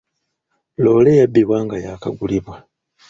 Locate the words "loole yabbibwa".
0.83-1.57